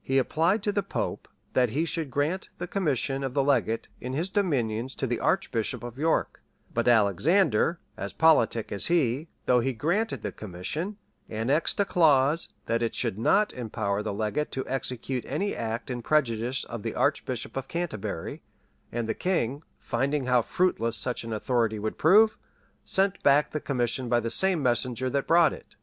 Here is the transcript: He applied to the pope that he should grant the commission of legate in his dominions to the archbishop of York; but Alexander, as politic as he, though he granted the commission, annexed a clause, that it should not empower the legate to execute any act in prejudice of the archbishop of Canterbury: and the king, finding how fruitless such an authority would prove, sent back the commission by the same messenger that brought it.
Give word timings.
He 0.00 0.16
applied 0.16 0.62
to 0.62 0.72
the 0.72 0.82
pope 0.82 1.28
that 1.52 1.68
he 1.68 1.84
should 1.84 2.10
grant 2.10 2.48
the 2.56 2.66
commission 2.66 3.22
of 3.22 3.36
legate 3.36 3.90
in 4.00 4.14
his 4.14 4.30
dominions 4.30 4.94
to 4.94 5.06
the 5.06 5.20
archbishop 5.20 5.82
of 5.84 5.98
York; 5.98 6.40
but 6.72 6.88
Alexander, 6.88 7.78
as 7.94 8.14
politic 8.14 8.72
as 8.72 8.86
he, 8.86 9.28
though 9.44 9.60
he 9.60 9.74
granted 9.74 10.22
the 10.22 10.32
commission, 10.32 10.96
annexed 11.28 11.78
a 11.80 11.84
clause, 11.84 12.48
that 12.64 12.82
it 12.82 12.94
should 12.94 13.18
not 13.18 13.52
empower 13.52 14.02
the 14.02 14.14
legate 14.14 14.50
to 14.52 14.66
execute 14.66 15.26
any 15.26 15.54
act 15.54 15.90
in 15.90 16.00
prejudice 16.00 16.64
of 16.64 16.82
the 16.82 16.94
archbishop 16.94 17.54
of 17.54 17.68
Canterbury: 17.68 18.40
and 18.90 19.06
the 19.06 19.12
king, 19.12 19.62
finding 19.78 20.24
how 20.24 20.40
fruitless 20.40 20.96
such 20.96 21.24
an 21.24 21.32
authority 21.34 21.78
would 21.78 21.98
prove, 21.98 22.38
sent 22.86 23.22
back 23.22 23.50
the 23.50 23.60
commission 23.60 24.08
by 24.08 24.18
the 24.20 24.30
same 24.30 24.62
messenger 24.62 25.10
that 25.10 25.26
brought 25.26 25.52
it. 25.52 25.76